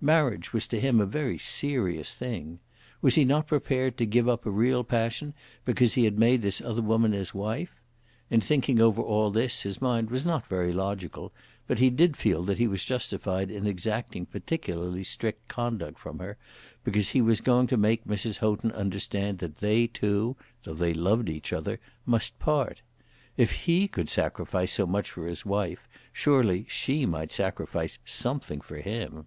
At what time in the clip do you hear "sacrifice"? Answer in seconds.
24.08-24.70, 27.32-27.98